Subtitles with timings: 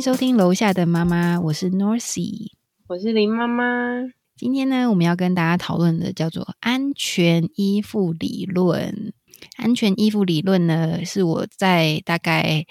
[0.00, 2.52] 收听楼下的妈妈，我是 Norcy，
[2.86, 3.64] 我是林妈妈。
[4.36, 9.12] 今天呢，我们要跟大家讨论的叫做安全依附理论。
[9.56, 12.64] 安全依附理论呢，是我在大概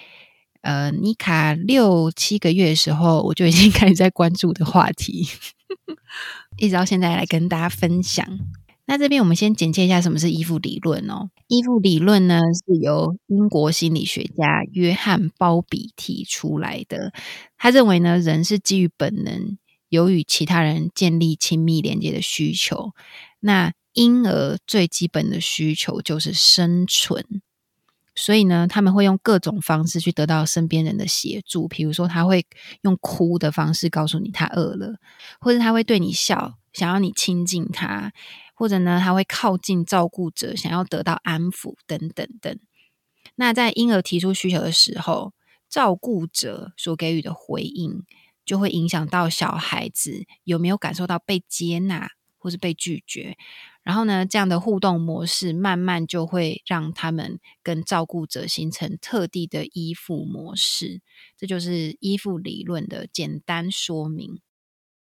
[0.62, 5.28] 呃妮卡六七个月的时候，我就已经开始在关注的话题，
[6.58, 8.26] 一直到现在来跟大家分享。
[8.90, 11.30] 那这边我们先简介一下什么是依附理论哦。
[11.48, 17.12] 依附理论呢，是由英国心理学家约翰鲍比提出来的。
[17.58, 19.58] 他认为呢，人是基于本能，
[19.90, 22.94] 有与其他人建立亲密连接的需求。
[23.42, 27.42] 那婴儿最基本的需求就是生存，
[28.16, 31.68] 所以呢，他们会用各种方式去得到身边人的协助。
[31.68, 32.46] 比如说，他会
[32.84, 34.96] 用哭的方式告诉你他饿了，
[35.42, 38.14] 或者他会对你笑，想要你亲近他。
[38.60, 42.60] 或者呢，他会靠近照顾者，想要得到安抚等等等。
[43.36, 45.32] 那在婴儿提出需求的时候，
[45.70, 48.04] 照顾者所给予的回应，
[48.44, 53.38] 就会影响到小孩子有没有感受到被接纳，或是被拒绝。
[53.84, 61.02] 然后呢，这样的互动模式，慢慢就会让他们跟照顾者形成特地的依附模式。
[61.38, 64.42] 这就是依附理论的简单说明。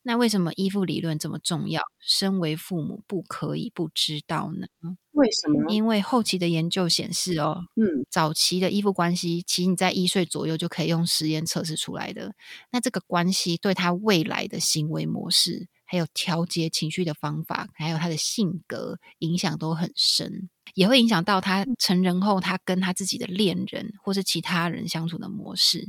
[0.04, 1.82] 那为什么依附理论这么重要？
[2.00, 4.68] 身为父母不可以不知道呢？
[5.12, 5.72] 为什么？
[5.72, 12.34] 因为后期的研究显示哦，嗯，早期的依附关系，其实你在一岁左右就可以用实验测试出来的。
[12.72, 25.88] 那这个关系对他未来的行为模式，还有调节情绪的方法，还有他的性格影响都很深，也会影响到他成人后他跟他自己的恋人或是其他人相处的模式。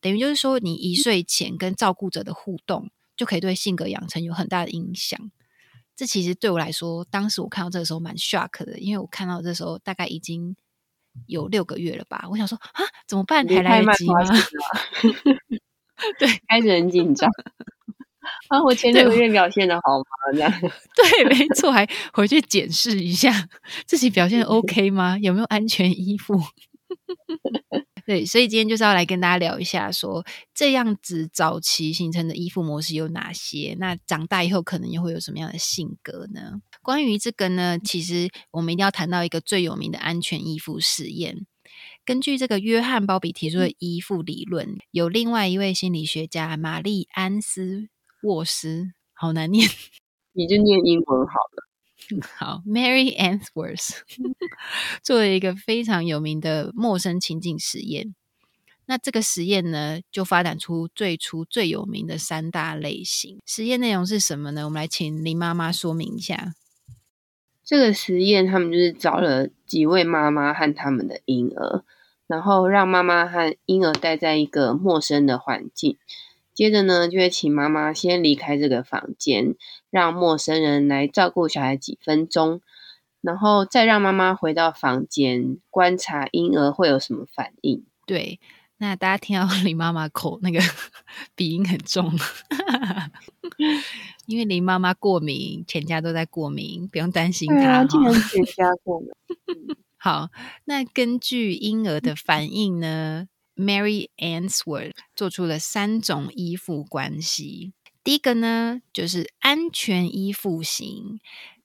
[0.00, 2.90] 等于就是说，你一岁前跟照顾者的互动。
[3.16, 5.18] 就可以对性格养成有很大的影响。
[5.94, 10.54] 这其实对我来说，当时我看到这个时候蛮 shock 的，因为我看到这时候大概已经
[11.26, 12.26] 有六个月了吧。
[12.30, 13.46] 我想说啊，怎么办？
[13.48, 14.20] 还来得及吗？
[16.18, 17.30] 对，开始很紧张
[18.48, 18.62] 啊！
[18.62, 20.04] 我前六个月表现的好吗？
[20.34, 23.48] 这样 对，没错，还回去检视一下
[23.86, 25.16] 自己表现 OK 吗？
[25.18, 26.38] 有没有安全依附？
[28.06, 30.24] 对，所以今天就是要来跟大家聊一下，说
[30.54, 33.76] 这样子早期形成的依附模式有哪些？
[33.80, 36.62] 那长大以后可能又会有什么样的性格呢？
[36.82, 41.46] 关于这个呢，其实我们一定要谈到一个最有名的安全依附实验。
[42.04, 47.88] 根据这个约翰鲍比提出的依附理论，有另外一位心理学家玛丽安斯
[48.22, 49.68] 沃斯，好难念，
[50.32, 51.65] 你就念英文好了。
[52.36, 54.00] 好，Mary Answorth
[55.02, 58.14] 做了一个非常有名的陌生情境实验。
[58.86, 63.40] 那这个实验呢，就发展出最初最有名的三大类型。
[63.44, 64.64] 实验内容是什么呢？
[64.64, 66.54] 我们来请林妈妈说明一下。
[67.64, 71.82] 这个实验，他们就是找了几位妈妈和他们的婴儿，
[72.28, 75.96] 然后让妈妈和婴儿待在一个陌生的环境。
[76.56, 79.54] 接着呢，就会请妈妈先离开这个房间，
[79.90, 82.62] 让陌生人来照顾小孩几分钟，
[83.20, 87.84] 然后再让妈妈回到房间观察婴儿会有什么反应。
[88.06, 88.40] 对，
[88.78, 90.58] 那大家听到 林妈妈口那个
[91.36, 92.10] 鼻音很重，
[94.24, 97.84] 因为林妈妈过敏，全家都在过敏，不用担心她。
[97.84, 99.10] 竟然全家过敏。
[99.98, 100.30] 好，
[100.64, 107.72] 那根据婴儿的反应呢？Mary Answorth 做出了三种依附关系。
[108.04, 111.18] 第一个呢，就是安全依附型。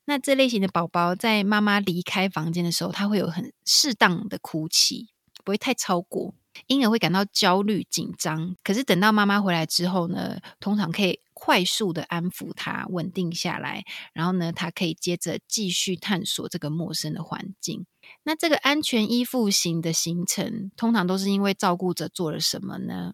[0.06, 5.10] 那这类型的宝宝在妈妈离开房间的时候，他会有很适当的哭泣，
[5.44, 6.34] 不会太超过。
[6.68, 17.88] 婴儿会感到焦虑紧张，可是等到妈妈回来之后呢，通常可以快速的安抚他，稳定下来，然后呢，他可以接着继续探索这个陌生的环境。
[18.22, 23.14] 那这个安全依附型的形成，通常都是因为照顾者做了什么呢？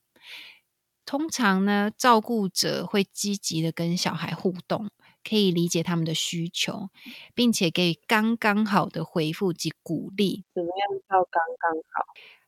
[1.05, 4.89] 通常呢，照顾者会积极的跟小孩互动，
[5.24, 6.89] 可以理解他们的需求，
[7.33, 10.44] 并且给予刚刚好的回复及鼓励。
[10.53, 12.03] 怎么样叫刚刚好？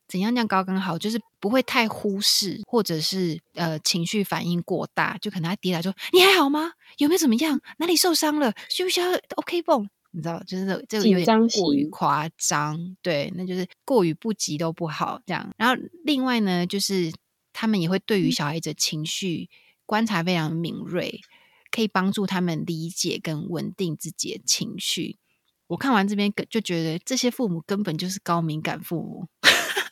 [0.10, 0.98] 怎样样高刚好？
[0.98, 6.72] 就是不会太忽视，或者是呃情绪反应过大，就可能他跌倒说：“你还好吗？
[6.98, 7.62] 有没有怎么样？
[7.78, 8.52] 哪里受伤了？
[8.70, 9.08] 需不需要
[9.38, 15.54] OK 绷？”你知道，就是这个有点过于夸张，对，那就是过于不急都不好这样。
[15.56, 17.14] 然后另外呢，就是
[17.54, 19.48] 他们也会对于小孩子情绪
[19.86, 21.22] 观察非常敏锐，
[21.70, 25.20] 可以帮助他们理解跟稳定自己的情绪。
[25.68, 29.28] 我看完这边就觉得这些父母根本就是高敏感父母。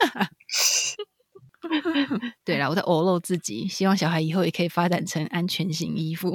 [2.46, 6.32] 对了，我在 偶露自己，希望小孩以后也可以发展成安全型衣服，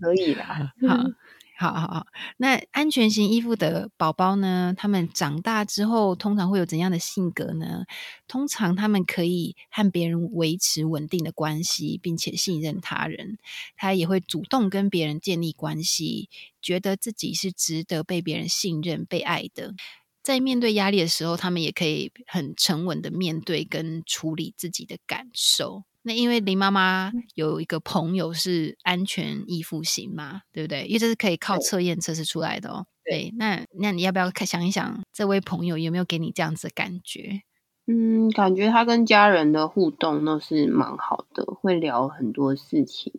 [0.00, 0.72] 可以啦。
[0.88, 0.96] 好。
[1.58, 2.06] 好好好，
[2.38, 4.74] 那安全型衣服的宝宝呢？
[4.76, 7.84] 他们长大之后通常会有怎样的性格呢？
[8.28, 13.38] 通常他们可以和别人维持稳定的关系，并且信任他人。
[13.76, 16.28] 他也会主动跟别人建立关系，
[16.62, 19.74] 觉得自己是值得被别人信任、被爱的。
[20.22, 25.82] 在面对压力的时候，他们也可以很沉稳的面对跟处理自己的感受。
[26.04, 30.84] 那因为林妈妈有一个朋友是安全依附型嘛，对不对？
[30.86, 32.86] 因为这是可以靠测验测试出来的哦。
[33.04, 37.42] 对，那那你要不要想一想，这位朋友有没有给你这样子的感觉？
[37.86, 43.12] 嗯，感觉他跟家人的互动都是蛮好的，会聊很多事情，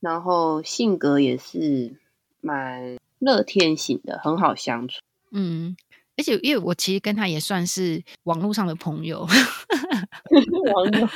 [0.00, 1.96] 然后性格也是
[2.40, 5.00] 蛮乐天型的，很好相处。
[5.32, 5.76] 嗯。
[6.20, 9.20] 而且，因为我其实跟他也算是网络上的朋友，
[10.74, 11.08] 网友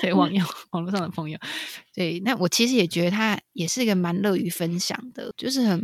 [0.00, 1.38] 对网友网络上的朋友，
[1.92, 2.18] 对。
[2.20, 5.80] 那我其实也觉得他也是一个蛮乐于分享的，就是很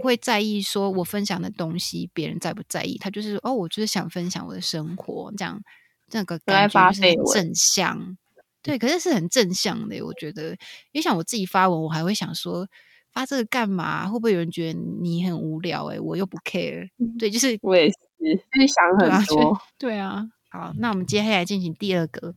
[0.00, 2.96] 不会在意说我分享的东西别人在不在意。
[2.96, 5.60] 他就是哦，我就是想分享我的生活，这样
[6.08, 8.16] 这个感觉是很正向。
[8.62, 10.02] 对，可是是很正向的。
[10.02, 10.52] 我觉得，
[10.92, 12.66] 因为像我自己发文，我还会想说。
[13.16, 14.06] 发这个干嘛？
[14.06, 15.86] 会不会有人觉得你很无聊？
[15.86, 16.86] 哎，我又不 care。
[17.18, 17.94] 对，就是我也是，
[18.52, 19.58] 就是想很多。
[19.78, 22.34] 对啊，好，那我们接下来进行第二个，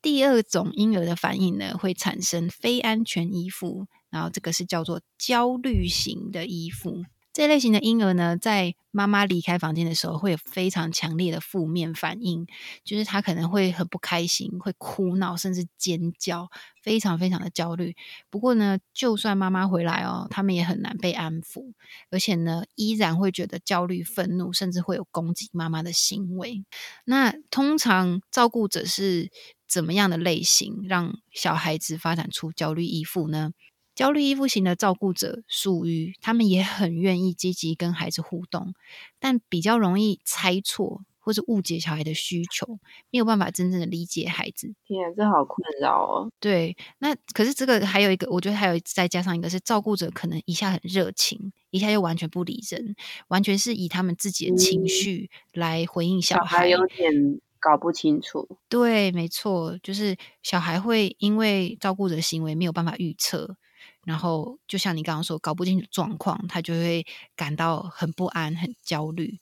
[0.00, 7.04] 第二种婴儿的反应呢，会产生非安全依附，然后这个是叫做焦虑型的依附。
[7.32, 12.46] 这类型的婴儿呢，在妈妈离开房间的时候，会有非常强烈的负面反应，
[12.84, 16.50] 就是他可能会很不开心，会哭闹，甚至尖叫，
[16.82, 17.96] 非常非常的焦虑。
[18.28, 21.72] 不过呢，就算妈妈回来哦，他们也很难被安抚，
[22.10, 26.62] 而且呢，依然会觉得焦虑、愤怒，甚至会有攻击妈妈的行为。
[27.06, 29.30] 那通常照顾者是
[29.66, 33.52] 怎么样的类型，让小孩子发展出焦虑依附呢？
[33.94, 38.74] 焦虑依附型的照顾者属于他们也很愿意积极跟孩子互动，
[39.18, 42.78] 但比较容易猜错或者误解小孩的需求，
[43.10, 44.74] 没有办法真正的理解孩子。
[44.84, 46.32] 天啊，这好困扰哦。
[46.40, 52.96] 对，那可是这个还有一个，我觉得还有再加上一个是照顾者可能一下很热情，一下又完全不理人，
[53.28, 57.12] 完全是以他们自己的情绪来回应小孩，有点
[57.60, 58.58] 搞不清楚。
[58.68, 63.56] 对，没错，就是小孩会因为照顾者的行为没有办法预测。
[64.04, 67.06] 然后，就像你刚刚说，搞不清楚状况，他就会
[67.36, 69.38] 感到很不安、很焦虑。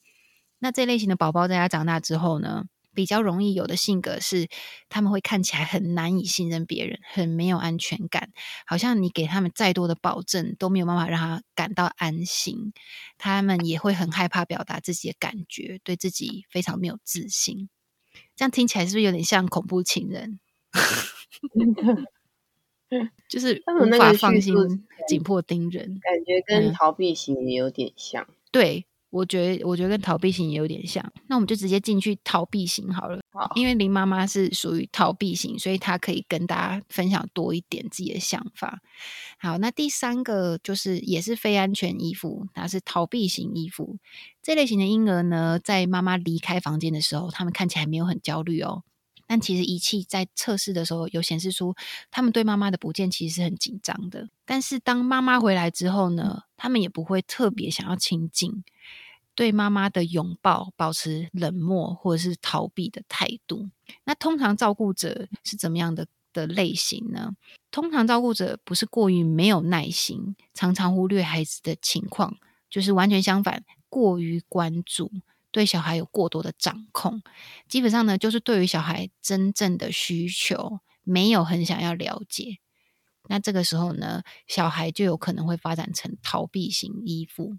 [0.58, 2.64] 那这类型的宝宝在他长大之后呢，
[2.94, 4.48] 比较容易有的性格是，
[4.90, 8.30] 他们会看起来很难以信任别人，很没有安全感，
[8.66, 12.74] 好像你给他们再多的保证都没有办法让他感到安心。
[13.16, 17.70] 他们也会很害怕表达自己的感觉，对自己非常没有自信。
[18.36, 20.38] 这样听起来是不是有点像恐怖情人？
[23.28, 24.54] 就是无法放心、
[25.06, 28.26] 紧迫盯人，感觉跟逃避型也有点像。
[28.50, 31.04] 对，我觉得，我觉得跟逃避型也有点像。
[31.28, 33.20] 那我们就直接进去逃避型好了。
[33.32, 38.81] 好，因为林妈妈是属于逃避型，所以她可以跟大家分享多一点自己的想法。
[39.38, 43.98] 好，那第三个就是也是非安全依附，它是逃避型依附。
[44.43, 48.82] 这类型的婴儿呢，在妈妈离开房间的时候，他们看起来没有很焦虑哦。
[49.31, 51.73] 但其实仪器在测试的时候有显示出，
[52.11, 54.29] 他们对妈妈的不见其实是很紧张的。
[54.44, 58.65] 但是当妈妈回来之后呢，他们也不会特别想要亲近，
[59.37, 63.69] 对妈妈的拥抱保持冷漠或者是逃避的态度。
[64.03, 67.31] 那通常照顾者是怎么样的的类型呢？
[67.70, 72.37] 通常照顾者不是过于没有耐心，常常忽略孩子的情况，
[72.69, 75.08] 就是完全相反，过于关注。
[75.52, 77.22] 对小孩有过多的掌控，
[77.69, 82.58] 基本上呢，就是对于小孩真正的需求没有很想要了解。
[83.28, 87.56] 那这个时候呢，小孩就有可能会发展成逃避型依附。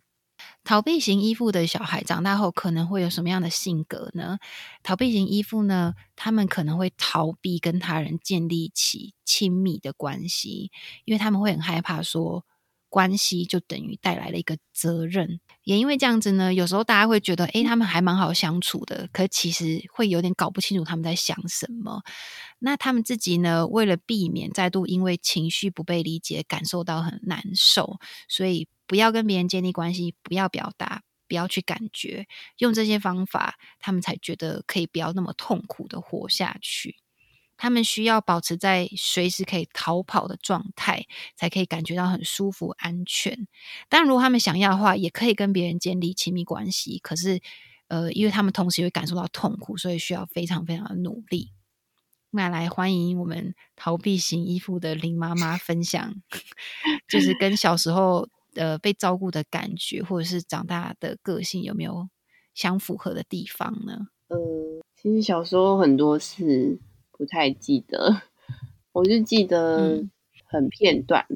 [0.63, 4.39] 逃避型依附的小孩长大后可能会有什么样的性格呢？
[4.81, 10.71] 逃避型依附呢，他们可能会逃避跟他人建立起亲密的关系，
[11.05, 12.45] 因为他们会很害怕说。
[12.91, 22.03] 关系就等于带来了一个责任，也因为这样子呢，有时候大家会觉得，诶，他们还蛮好相处的，可其实会有点搞不清楚他们在想什么。
[22.60, 36.98] 那他们自己呢，为了避免再度因为情绪不被理解感受到很难受，所以不要跟别人建立关系，不要表达，不要去感觉，用这些方法，他们才觉得可以不要那么痛苦的活下去。
[37.62, 43.48] 他们需要保持在随时可以逃跑的状态，才可以感觉到很舒服、安全。
[43.88, 46.98] 但如果他们想要的话，也可以跟别人建立亲密关系。
[46.98, 47.39] 可是，
[47.88, 51.51] 呃，因为他们同时会感受到痛苦，所以需要非常非常的努力。
[52.32, 56.15] 那来欢迎我们逃避型依附的林妈妈分享，
[57.08, 62.10] 就是跟小时候呃被照顾的感觉，或者是长大的个性有没有
[62.56, 64.08] 相符合的地方呢？
[64.30, 64.38] 呃，
[65.00, 66.80] 其实小时候很多事
[67.22, 68.24] 不太记得，
[68.94, 70.04] 我就记得
[70.48, 71.28] 很片段。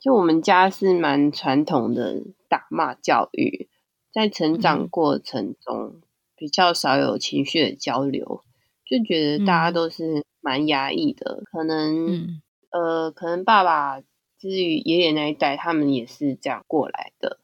[0.00, 3.68] 就我们家是蛮传统的打骂教育，
[4.10, 6.00] 在成长过程中
[6.34, 8.44] 比较少有情绪的交流，
[8.86, 11.42] 就觉得大家都是蛮压抑的。
[11.52, 12.40] 可能
[12.70, 14.00] 呃，可能爸爸
[14.38, 17.40] 至于爷爷那一代，他们也是这样过来的。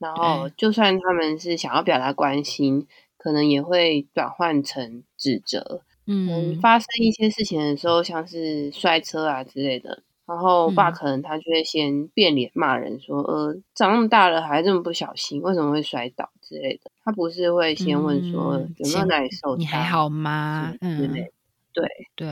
[0.00, 5.82] 然后，就算他们是想要表达关心，可能也会转换成指责。
[6.10, 10.02] 嗯，发生一些事情的时候，像是摔车啊之类的。
[10.26, 20.74] 然后我爸可能他就会先变脸骂人，说：“呃，长那么大了还这么不小心，为什么会摔倒之类的？”他不是会先问说有没有哪里受伤，你还好吗？
[20.80, 21.12] 嗯。
[21.72, 21.86] 对
[22.16, 22.26] 对。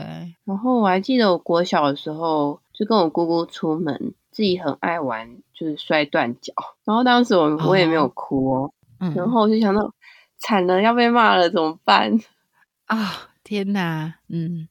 [0.45, 6.53] 然后我还记得我国小的时候，就跟我姑姑出门，自己很爱玩，就是摔断脚。
[6.85, 8.71] 然后当时我我也没有哭哦，
[9.15, 9.93] 然后我就想到
[10.39, 12.19] 惨了，要被骂了怎么办？
[12.87, 14.67] 啊天哪，嗯，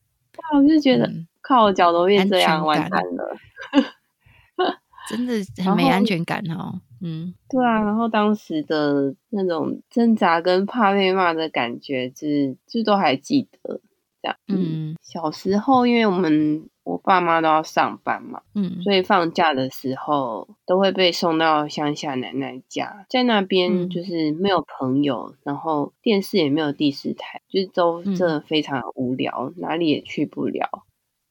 [0.54, 1.10] 我就觉得。
[1.40, 3.36] 靠脚都变这样，完蛋了，
[5.08, 5.32] 真的
[5.64, 6.80] 很没安全感哦。
[7.00, 13.80] 嗯，对啊，然后当时的那种挣扎跟怕被骂的感觉，就是就都还记得。
[14.20, 30.84] 这样，嗯，小时候因为我们我爸妈都要上班嘛，嗯，所以放假的时候都会被送到乡下奶奶家，在那边就是没有朋友，然后电视也没有第四台，就是都真的非常无聊，哪里也去不了。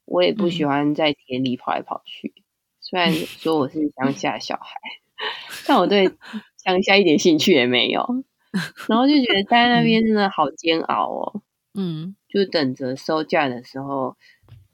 [0.04, 2.34] 我也不喜欢在田里跑来跑去，
[2.82, 4.78] 虽然说我是乡下小孩，
[5.66, 6.12] 但我对
[6.58, 8.26] 乡下一点兴趣也没有。
[8.90, 11.42] 然后就觉得待在那边真的好煎熬哦。
[11.78, 14.16] 嗯，就等着收假的时候，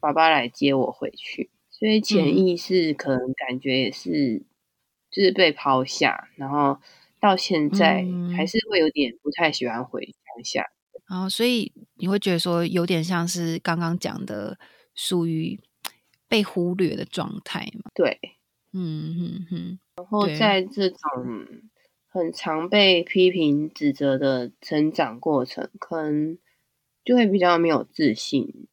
[0.01, 1.50] 爸爸来接我回去。
[1.70, 4.43] 所以潜意识可能感觉也是，
[5.10, 6.79] 就是被抛下，然后
[7.20, 8.05] 到现在
[8.36, 10.65] 还是会有点不太喜欢回乡下。
[11.08, 14.58] 然后，所以你会觉得说，有点像是刚刚讲的。
[14.93, 15.58] 属于
[16.27, 17.89] 被忽略的状态嘛？
[17.96, 18.20] 对，
[18.74, 19.79] 嗯哼哼。
[19.96, 21.00] 然后在这种
[22.10, 26.38] 很常被批评指责的成长过程，可能
[27.05, 28.67] 就会比较没有自信，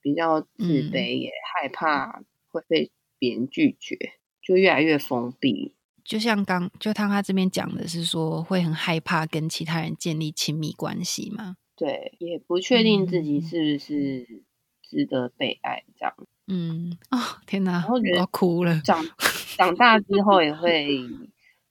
[0.00, 3.96] 比较自卑，也害怕会被别人拒绝，
[4.42, 5.74] 就越来越封闭。
[6.04, 11.56] 就像刚就他他这边讲的是说，会很害怕跟其他人建立亲密关系吗？
[11.76, 14.44] 对，也不确定自己是不是。
[14.90, 16.14] 值得被爱，这样。
[16.46, 18.80] 嗯，哦，天哪，我要哭了。
[18.80, 19.04] 长
[19.58, 20.88] 长大之后也会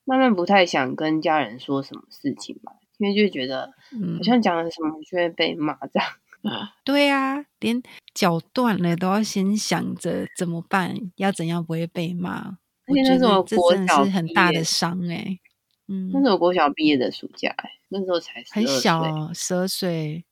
[0.05, 3.73] 慢慢不太想跟家人说什么事情嘛，因为就觉得
[4.17, 6.07] 好像讲了什么就会被骂这样。
[6.83, 7.81] 对啊，连
[8.13, 12.57] 脚断了都要先想着怎么办，要怎样不会被骂。
[12.87, 15.39] 我觉得这真的是很大的伤哎。
[15.87, 20.25] 嗯，那是我国小毕业的暑假哎，那时候才很小，十二岁，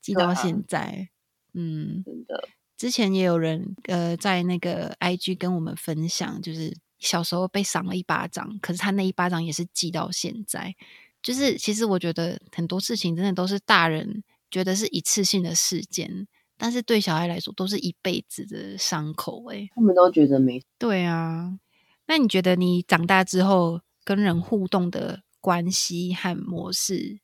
[0.00, 1.08] 记到现在。
[1.54, 2.48] 嗯，真的。
[2.76, 10.74] 之前也有人呃，在那个 IG 跟我们分享，就是小时候被赏了一巴掌，可是他那一巴掌也是记到现在。
[11.22, 16.26] 就是其实我觉得很多事情真的都是大人觉得是一次性的事件，
[16.56, 19.44] 但是对小孩来说都是一辈子的伤口。
[19.50, 21.58] 哎，他们都觉得没对啊。
[22.06, 27.20] 那你觉得你长大之后跟人互动的关系和模式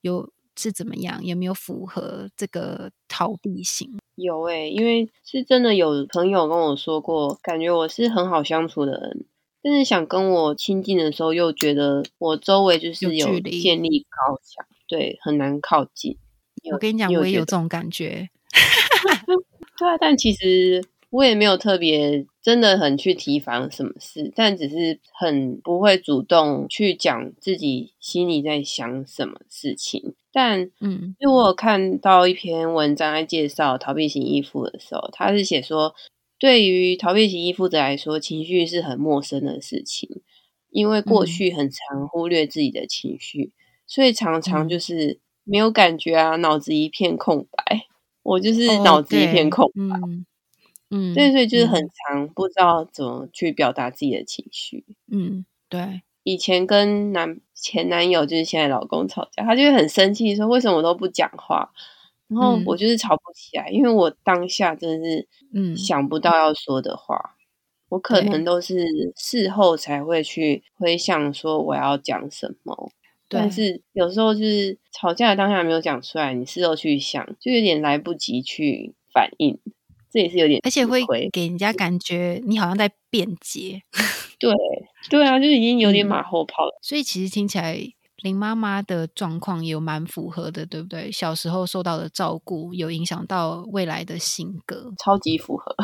[0.00, 0.30] 有？
[0.58, 1.22] 是怎么样？
[1.22, 3.98] 有没有符合这个逃避型？
[4.14, 9.26] 有诶，因为是真的有朋友跟我说过，感觉我是很好相处的人，
[9.62, 16.16] 但是想跟我亲近的时候，又觉得我周围就是有建立高墙，对，很难靠近。
[16.72, 18.28] 我跟你讲，我也有这种感觉。
[19.78, 20.82] 对啊，但其实。
[21.10, 30.14] 我也没有特别真的很去提防什么事，但只是很不会主动去讲自己心里在想什么事情。
[30.32, 35.94] 但嗯，因为我有看到一篇文章在介绍逃避型依附的时候，他是写说，
[36.40, 40.20] 对于逃避型依附者来说，情绪是很陌生的事情，
[40.70, 43.52] 因为过去很常忽略自己的情绪，
[43.86, 47.86] 所以常常就是没有感觉啊，脑子一片空白。
[48.22, 49.98] 我就是脑子一片空白。
[50.90, 54.84] 嗯，对，所以就是很常不知道怎么去表达自己的情绪。
[55.10, 56.02] 嗯，对。
[56.24, 61.72] 以前跟男前男友，就是现在老公吵架，他就会很生气，说为什么我都不讲话。
[62.28, 67.36] 然后我就是吵不起来，因为我当下真的是嗯想不到要说的话，
[67.88, 68.84] 我可能都是
[69.16, 72.90] 事后才会去回想说我要讲什么。
[73.28, 79.58] 但是有时候就是吵架的当下没有讲出来，你事后去想，就有点来不及去反应。
[80.10, 83.82] 这也是有点，而且会给人家感觉你好像在辩解。
[84.38, 84.52] 对
[85.10, 86.78] 对啊，就是已经有点嗯马后炮了。
[86.82, 87.78] 所以其实听起来
[88.22, 91.10] 林妈妈的状况也有蛮符合的，对不对？
[91.12, 94.92] 小时候受到的照顾有影响到未来的性格。
[94.98, 95.74] 超级符合。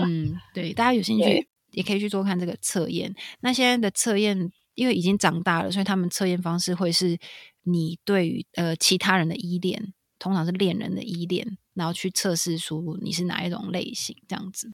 [0.00, 3.14] 嗯，对，大家有兴 趣也可以去做看这个测验。
[3.40, 7.18] 那现在的测验，因为已经长大了，所以他们测验方式会是
[7.62, 14.72] 你对于呃其他人的依恋，通常是恋人的依恋，然后去测试出你是哪一种类型这样子。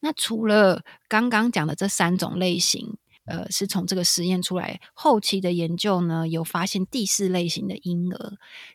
[0.00, 2.96] 那除了刚刚讲的这三种类型，
[3.26, 8.32] 呃，是从这个实验出来，后期的研究呢，有发现第四类型的婴儿，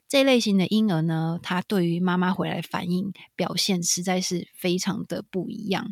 [0.07, 5.91] 这类型的婴儿呢，他对于妈妈回来反应表现实在是非常的不一样。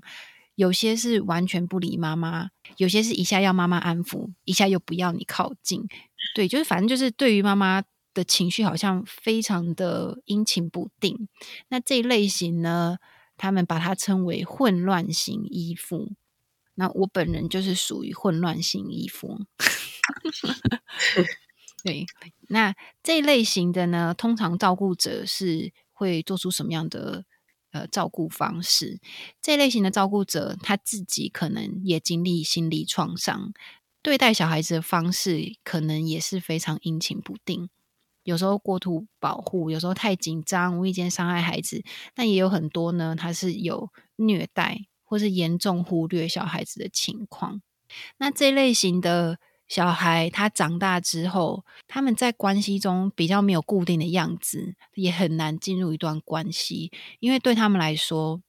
[0.57, 5.87] 有些是完全不理妈妈，有些是一下要妈妈安抚，一下又不要你靠近。
[6.33, 7.83] 对，就是反正就是对于妈妈
[8.15, 11.29] 的情绪好像非常的阴晴不定。
[11.67, 12.97] 那这一类型呢，
[13.37, 16.13] 他们把它称为混乱型依附。
[16.73, 19.45] 那我本人就是属于混乱型依附。
[21.83, 22.07] 对，
[22.49, 22.73] 那
[23.03, 27.25] 这一类型的呢，通常照顾者是会做出什么样的
[27.79, 28.99] 呃照顾方式？
[29.41, 33.53] 这类型的照顾者他自己可能也经历心理创伤，
[34.01, 37.69] 对待小孩子的方式可能也是非常阴晴不定。
[38.23, 41.83] 有时候过度保护，有时候太紧张，无意间伤害孩子。
[42.13, 47.61] 但也有很多呢，他是有虐待或是严重忽略小孩子的情况。
[48.17, 58.41] 那这类型的小孩，他长大之后，他们在关系中比较没有固定的样子，也很难进入一段关系，因为对他们来说，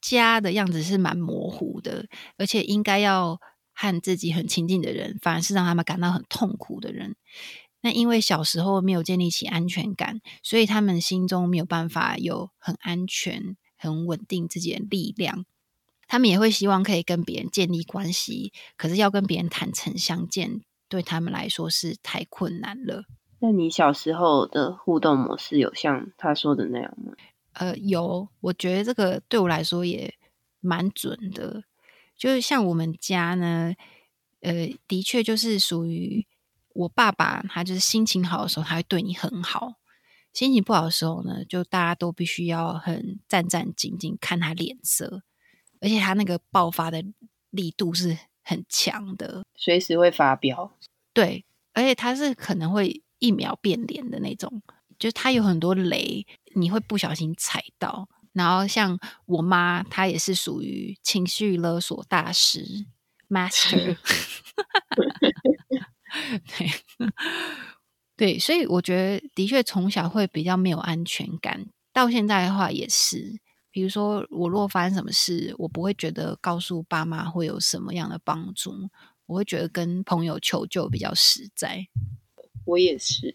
[0.00, 2.06] 家的样子是蛮模糊的，
[2.36, 3.40] 而且应该要
[3.74, 7.16] 和自己很亲近的人，反而是让他们感到很痛苦的人。
[7.80, 15.44] 那因为小时候没有建立起安全感，所以他们心中没有办法有很安全、很稳定自己的力量。
[16.06, 23.04] 他们也会希望可以跟别人建立关系，可是要跟别人坦诚相见，对他们来说是太困难了。
[23.38, 27.12] 那你小时候的互动模式有像他说的那样吗？
[27.52, 30.14] 呃，有，我觉得这个对我来说也
[30.60, 31.64] 蛮准的。
[32.16, 33.74] 就是像我们家呢，
[34.40, 36.26] 呃，的确就是属于
[36.74, 39.72] 我爸爸，他就是心情好的时候，他会对你很好；
[40.32, 45.22] 心情不好的时候呢，就大家都必须要很战战兢兢看他脸色，
[45.80, 47.02] 而且他那个爆发的
[47.50, 49.44] 力度是很强的。
[49.54, 50.72] 随时会发飙。
[51.12, 54.62] 对，而且他是可能会一秒变脸的那种，
[54.98, 58.08] 就是他有很多雷，你会不小心踩到。
[58.32, 62.84] 然后像我妈，她也是属于情绪勒索大师
[63.30, 63.96] master，
[66.58, 66.70] 对
[68.14, 73.40] 对，所以我觉得的确从小会比较没有安全感，到现在的话也是。
[73.76, 78.72] 比如说，我若发生什么事，我不会觉得告诉爸妈会有什么样的帮助，
[79.26, 81.86] 我会觉得跟朋友求救比较实在。
[82.64, 83.34] 我也是，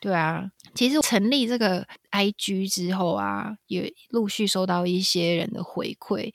[0.00, 6.32] 对啊，其实成立这个 IG 之后啊，也陆续收到一些人的回馈，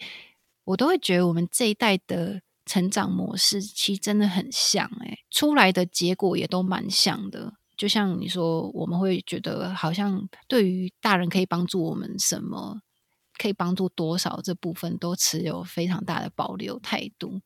[0.63, 7.55] 我都会觉得我们这一代的成长模式其实真的很像、欸，出来的结果也都蛮像的。
[7.75, 12.79] 就像你说，我们会觉得好像对于大人可以帮助我们什么，
[13.41, 17.41] 可以帮助多少这部分，都持有非常大的保留态度。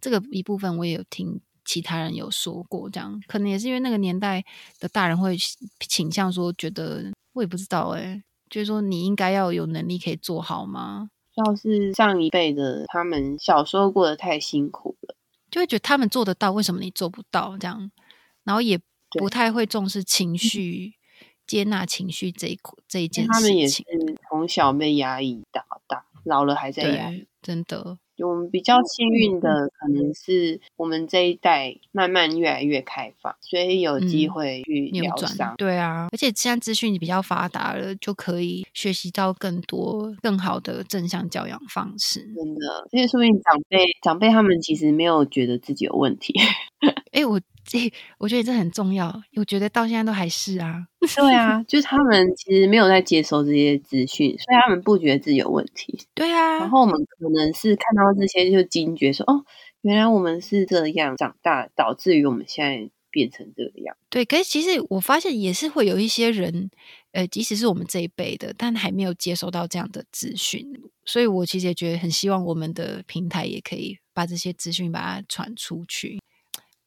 [0.00, 4.44] 这个一部分我也有听其他人有说过，这样可能也是因为那个年代
[4.80, 5.36] 的大人会
[5.78, 11.10] 倾向说，觉得我也不知道诶、就是说你应该要有能力可以做好吗？
[11.36, 15.14] 要是上一辈的他们小时候过得太辛苦了，
[15.50, 17.56] 就会觉得他们做得到，为什么你做不到？
[17.56, 17.90] 这样，
[18.42, 18.78] 然后也
[19.10, 20.94] 不太会重视情绪、
[21.52, 23.82] 接纳情绪这一这一件事情他们也是。
[24.30, 27.26] 从小被压抑到大，老了还在压抑。
[27.42, 35.54] 真的，我们比较幸运的，可能是我们这一代慢慢越来越开放，所以有机嗯会去疗伤。
[35.58, 42.20] 对啊，而且现在资讯比较发达了，就可以学习到更多更好的正向教养方式。
[42.20, 46.32] 真的，而且说不定长辈长辈他们其实没有觉得自己有问题。
[47.12, 50.86] 哎，我这我觉得这很重要，我觉得到现在都还是啊。
[51.14, 56.06] 对啊，就是他们其实没有在接收这些资讯，所以他们不觉得自己有问题。
[56.14, 59.44] 对啊，然后我们可能是看到这些就惊觉说，哦，
[59.82, 63.94] 原来我们是这样长大，导致于我们现在变成这个样。
[64.08, 66.70] 对，可是其实我发现也是会有一些人，
[67.12, 70.66] 呃，即使是我们这一辈的，但还没有接收到这样的资讯，
[71.04, 76.18] 所以我其实也觉得很希望我们的平台也可以把这些资讯把它传出去。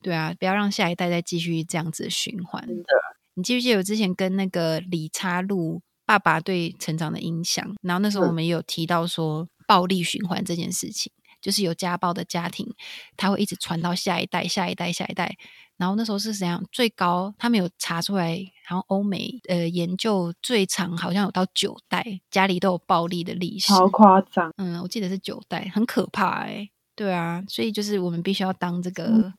[0.05, 2.63] 对啊，不要让下一代再继续这样子的循环。
[2.67, 2.93] 真的，
[3.33, 7.75] 你记不记得我之前跟那个李叉路爸爸对成长的影响。
[7.81, 12.71] 然后那时候我们也有提到说，暴力循环这件事情，就是有家暴的家庭，
[13.17, 15.35] 他会一直传到下一代、下一代、下一代。
[15.77, 16.63] 然后那时候是怎样？
[16.71, 18.37] 最高他们有查出来，
[18.69, 24.53] 然后欧美呃研究最长好像有到九代，家里都有暴力的历史，好夸张。
[24.57, 26.69] 嗯，我记得是九代，很可怕哎。
[26.95, 29.33] 对啊，所以就是我们必须要当这个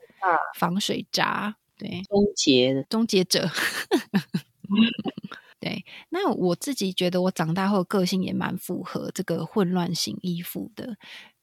[0.59, 3.51] 防水闸，对，终结终结者。
[5.61, 10.97] 对，那我自己觉得我长大后个性也蛮符合这个混乱型依附的，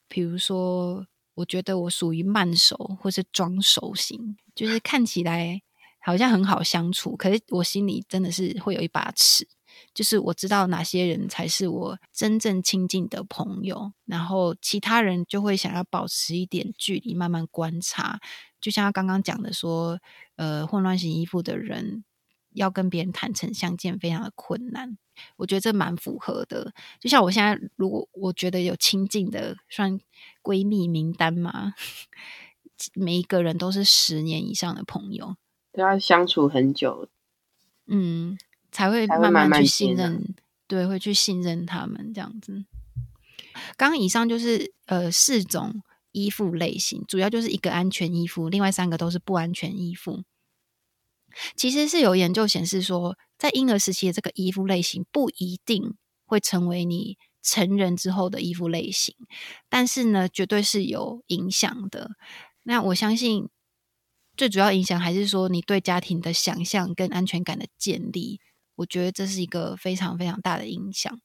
[0.08, 1.06] 比如说。
[1.36, 5.60] 我觉得我属于慢熟或是装熟型，就是看起来
[6.00, 9.48] 好像很好相处，可是我心里真的是会有一把尺，
[9.96, 18.20] 就是我知道哪些人才是我真正亲近的朋友，然后其他人就会想要保持一点距离，慢慢观察。
[18.64, 20.00] 就像他刚刚讲的说，
[20.38, 22.06] 呃，混乱型依附的人
[22.54, 24.98] 要跟别人坦诚相见，非常的困难。
[25.36, 30.00] 我觉得这蛮符合的，就像我现在，如果我觉得有亲近的算
[30.42, 31.74] 闺蜜名单嘛，
[32.94, 35.36] 每一个人都是十年以上的朋友，
[35.74, 37.10] 都要相处很久，
[37.86, 38.38] 嗯，
[38.72, 40.34] 才会慢慢去信任，
[40.68, 42.64] 对，会去信任他们这样子。
[43.78, 50.24] 刚刚以上就是呃四种依附类型，主要就是一个安全依附，另外三个都是不安全依附。
[51.58, 55.96] 其实是有研究显示说，在婴儿时期的这个依附类型不一定
[56.26, 59.16] 会成为你成人之后的依附类型，
[59.68, 62.12] 但是呢，绝对是有影响的。
[62.64, 63.50] 那我相信，
[64.38, 68.40] 最主要影响还是说你对家庭的想象跟安全感的建立，
[68.76, 71.20] 我觉得这是一个非常非常大的影响。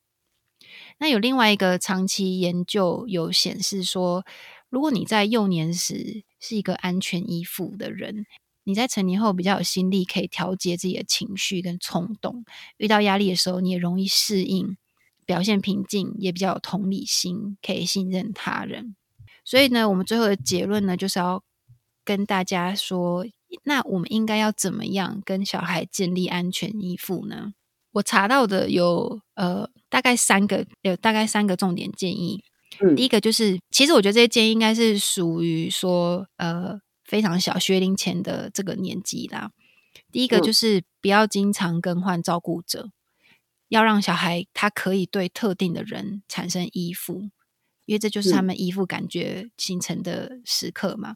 [0.98, 4.24] 那有另外一个长期研究有显示说，
[4.70, 8.26] 如果你在幼年时是一个安全依附的人。
[8.64, 12.44] 你在成年后比较有心力，可以调节自己的情绪跟冲动。
[12.76, 14.76] 遇到压力的时候，你也容易适应，
[15.24, 18.94] 表现平静，也比较有同理心，可以信任他人。
[19.42, 21.42] 所以呢，我们最后的结论呢，就是要
[22.04, 23.24] 跟大家说，
[23.64, 27.54] 那我们应该要怎么样跟小孩建立安全依附呢？
[27.92, 32.44] 我查到的有呃，大概三个，有大概三个重点建议。
[32.96, 36.80] 第一个就是，其实我觉得这些建议应该是属于说，呃。
[37.08, 39.50] 非常小学龄前的这个年纪啦，
[40.12, 42.90] 第一个就是不要经常更换照顾者，
[43.70, 47.30] 要让小孩他可以对特定的人产生依附，
[47.86, 51.14] 因为这就是他们依附感觉形成的时刻嘛。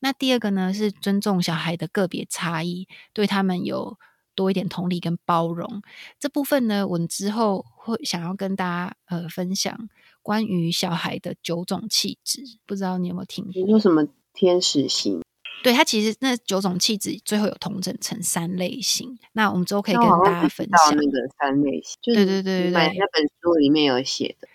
[0.00, 3.96] 那第二个呢是尊重小孩的个别差异，对他们有
[4.38, 5.82] 多一点同理跟包容。
[6.20, 9.76] 这部分呢，我们之后会想要跟大家呃分享
[10.22, 13.52] 关于小孩的九种气质，不知道你有没有听过？
[13.54, 15.20] 你说什么天使型？
[15.64, 21.98] 对它其实那九种气质最后有统整成三类型，那我们之后可以跟大家分享那个三类型。
[22.00, 22.80] 对对对对对，那
[23.12, 24.46] 本书里面有写的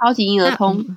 [0.00, 0.96] 超级婴儿通。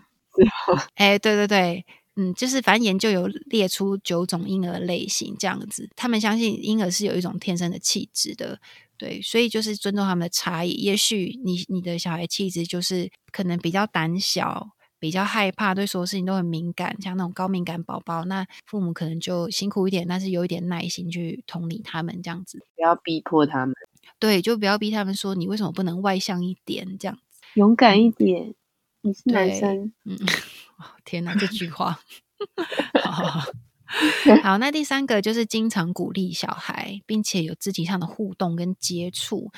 [0.93, 1.83] 哎，对对对，
[2.15, 8.59] 嗯，就是反正研究有列出九种婴儿类型这样子，他们相信婴儿是有一种天生的气质的，
[8.97, 10.71] 对，所以就是尊重他们的差异。
[10.71, 14.69] 也许你你的小孩气质就是可能比较胆小。
[14.97, 23.75] 比较害怕，对所有事情都很敏感，像那种高敏感宝宝，那父母可能就辛苦一点，但是有一点耐心去同理他们，这样子，不要逼迫他们。
[24.17, 28.55] 对，就不要逼他们说你为什么不能外向一点，这样子，勇敢一点。
[29.01, 30.17] 你是男生，嗯，
[31.03, 31.99] 天哪，这句话。
[34.43, 39.51] 好，那第三个就是经常鼓励小孩，并且有肢体上的互动跟接触。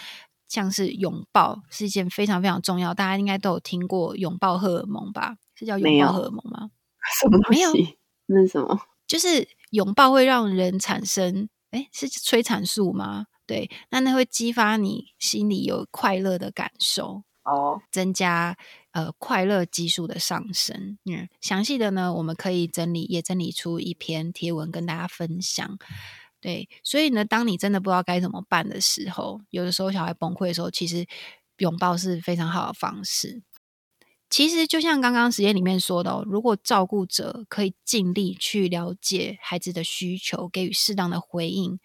[0.48, 5.36] 像是拥抱是一件非常非常重要，大家应该都有听过拥抱荷尔蒙吧？
[5.56, 6.72] 是叫拥抱荷尔蒙吗？
[7.20, 7.98] 什么东西？
[8.28, 8.80] 那是什么？
[9.06, 13.26] 就是拥抱会让人产生，哎，是催产素吗？
[13.46, 18.58] 对，那那会激发你心里有快乐的感受哦，增加
[18.98, 20.98] 呃快乐激素的上升。
[21.06, 25.78] 嗯，详细的呢，我们可以整理，也整理出一篇贴文跟大家分享。
[26.42, 31.06] 对，所以呢，当你真的不知道该怎么办的时候，有的时候小孩崩溃的时候，其实
[31.58, 33.44] 拥抱是非常好的方式。
[34.32, 41.80] 其实就像刚刚实验里面说的，如果照顾者可以尽力去了解孩子的需求，给予适当的回应，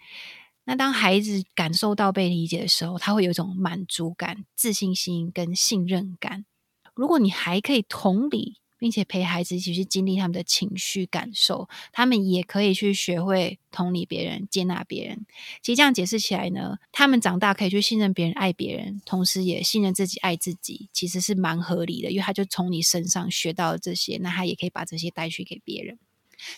[0.64, 6.44] 那当孩子感受到被理解的时候，他会有一种满足感、自信心跟信任感。
[6.94, 8.56] 如果你还可以同理。
[8.82, 15.24] 并且陪孩子一起去经历他们的情绪感受，他们也可以去学会同理别人、接纳别人。
[15.62, 22.10] 其实这样解释起来呢，他们长大可以去信任别人、爱别人，同时也信任自己、爱自己，其实是蛮合理的。
[22.10, 26.00] 因为他就从你身上学到了这些，那他也可以把这些带去给别人。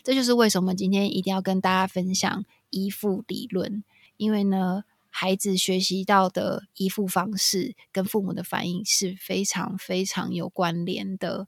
[0.02, 3.84] 这就是为什么今天一定要跟大家分享依附理论，
[4.16, 4.84] 因为呢，
[5.16, 11.46] 孩子学习到的依附方式跟父母的反应是非常非常有关联的。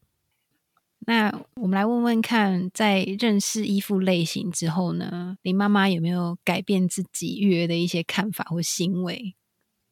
[1.00, 9.35] 那我们来问问看，在认识依附类型之后呢，林妈妈有没有改变自己育儿的一些看法或行为？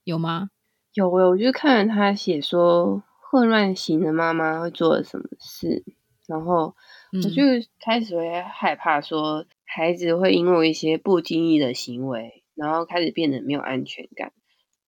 [0.05, 0.51] 有吗？
[0.93, 5.83] 有诶，我就看了他写说，混乱型的妈妈会做什么事，
[6.29, 6.77] 然后
[7.13, 7.43] 我就
[7.81, 14.33] 开始会害怕，说孩子会因为一些不经意的行为，然后开始变得没有安全感。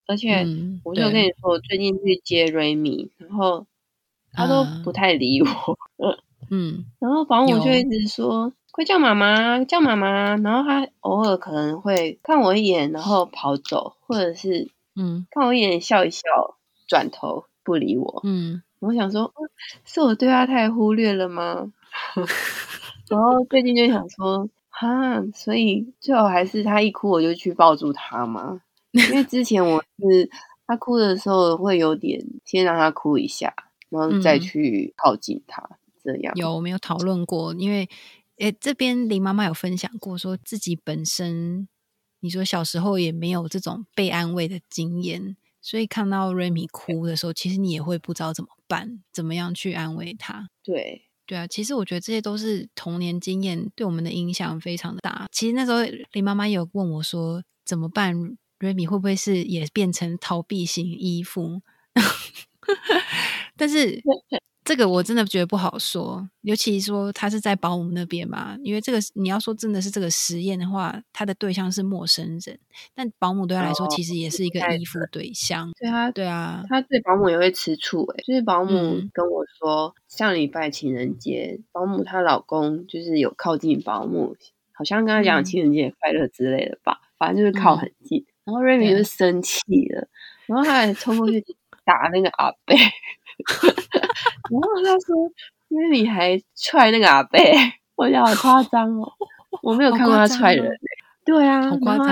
[0.06, 0.46] 而且，
[0.84, 3.66] 我就跟你说，我最近去接瑞米，然后。
[4.38, 5.48] 他都不太理我，
[6.50, 16.20] 嗯，然后保姆就一直说快叫妈妈，叫妈妈，然后他偶尔可能会看我一眼，然后跑走，或者是嗯看我一眼笑一笑，
[16.86, 19.32] 转头不理我，嗯，我想说
[19.86, 21.72] 是我对他太忽略了吗？
[23.08, 24.50] 然后最近就想说
[24.80, 28.60] 哈，所以最好还是他一哭我就去抱住他嘛，
[28.92, 30.30] 因为之前我是
[30.66, 33.54] 他哭的时候会有点先让他哭一下。
[33.88, 35.62] 然后再去靠近他，
[36.02, 37.88] 这样有我们有讨论过，因为
[38.38, 41.68] 诶这边林妈妈有分享过，说自己本身
[42.18, 50.48] 你说小时候也没有这种被安慰的经验，所以看到瑞米哭的时候，其实你也会不知道怎么办，怎么样去安慰他。
[50.64, 55.26] 对对啊，其实我觉得这些都是童年经验对我们的影响非常的大。
[55.32, 58.14] 其实那时候林妈妈有问我说怎么办，
[58.60, 61.60] 瑞米会不会是也变成逃避型依附？
[63.56, 64.00] 但是
[64.66, 72.58] 这个我真的觉得不好说，尤其说他是在保姆那边嘛，因为这个你要说真的是这个实验的话，他的对象是陌生人，
[72.92, 75.70] 但保姆对他来说其实也是一个依附对象。
[75.78, 84.36] 对他，对啊，他对保姆也会吃醋诶，就是保姆跟我说，上礼拜情人节，保姆她老公就是有靠近保姆，
[84.72, 89.60] 好像跟他讲情人节快乐之类的吧，反正就是靠很近，然后瑞米就生气
[89.94, 90.08] 了，
[90.46, 91.44] 然后他还冲过去。
[91.86, 92.74] 打那个阿贝，
[94.50, 95.30] 然后他说
[95.68, 97.54] ：“因为你还踹那个阿贝，
[97.94, 99.12] 我觉得好夸 张哦，
[99.62, 100.70] 我没有看过他踹人。”
[101.24, 102.06] 对啊，好夸张，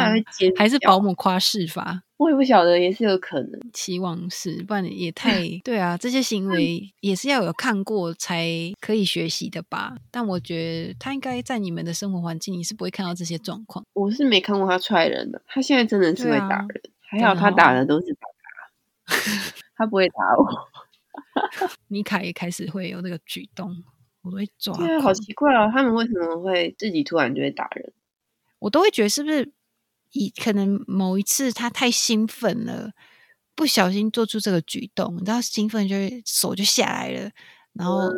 [0.56, 2.02] 还是保姆夸事法？
[2.16, 3.60] 我也不晓得，也是有可能。
[3.72, 5.96] 期望是，不然也太 对啊。
[5.96, 8.44] 这些行为也是要有看过才
[8.80, 9.94] 可以学习的吧？
[10.10, 10.56] 但我觉
[10.88, 13.84] 得他应该在你们的生活环境，你是不会看到这些状况。
[13.92, 18.26] 我是没看过他踹人的，他现在真的是会打人，还好他打的都是打
[19.06, 19.14] 他。
[19.76, 20.46] 他不会打我，
[21.88, 23.84] 米卡也开始会有那个举动，
[24.22, 24.76] 我都会抓。
[24.76, 27.92] 对啊，好奇怪哦，他们为什么会自己突然就会打人？
[28.60, 29.52] 我都会觉得是不是
[30.12, 32.92] 以可能某一次他太兴奋了，
[33.54, 37.30] 不小心做出这个举动，你知道兴奋就会手就下来了，
[37.72, 38.08] 然后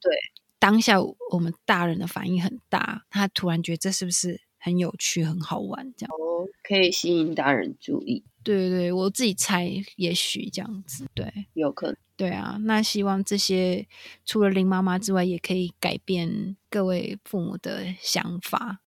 [0.00, 0.12] 对
[0.58, 0.98] 当下
[1.32, 6.10] 我们大人的反应很大，他突然觉得这是不是很有趣、很好玩这样？
[6.14, 8.24] 哦，可以吸引大人注意。
[8.48, 12.56] 对对，我自己猜，也许这样子，对，有可能，对啊。
[12.62, 13.86] 那希望这些
[14.24, 18.80] 除了林妈妈之外，也可以改变各位父母的想法。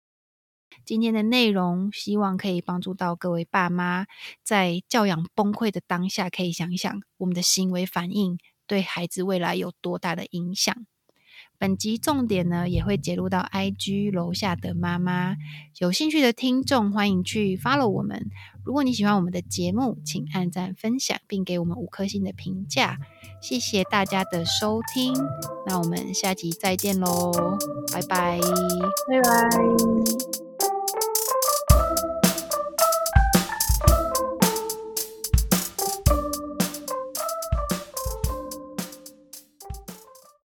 [0.85, 4.07] 今天的内容，希望可以帮助到各位爸妈，
[4.45, 10.87] 在教养崩溃的当下，可以想一想我们的行为反应对孩子未来有多大的影响。
[11.59, 15.37] 本集重点呢，也会截录到 IG 楼下的妈妈，
[15.79, 18.31] 有兴趣的听众欢迎去 follow 我们。
[18.65, 22.99] 如果你喜欢我们的节目，请按赞、分享，并给我们五颗星的评价。
[23.41, 25.15] 谢谢大家的收听，
[25.67, 27.33] 那我们下集再见喽，
[27.93, 28.39] 拜拜，
[29.09, 30.48] 拜拜。